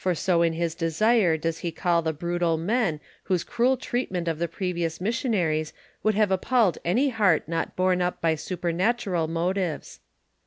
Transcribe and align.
o 0.27 0.41
in 0.41 0.53
his 0.53 0.73
desire 0.73 1.37
does 1.37 1.59
he 1.59 1.71
call 1.71 2.01
the 2.01 2.11
brutal 2.11 2.57
men 2.57 2.99
whose 3.25 3.43
cruel 3.43 3.77
treatment 3.77 4.27
of 4.27 4.39
t1>c 4.39 4.49
fi 4.49 4.73
iotia 4.73 4.99
missionaries 4.99 5.73
would 6.01 6.15
have 6.15 6.31
appalled 6.31 6.79
any 6.83 7.09
heart 7.09 7.47
not 7.47 7.75
borne 7.75 8.01
up 8.01 8.19
by 8.19 8.33
supemai 8.33 8.97
> 8.97 8.97
tives. 8.97 9.99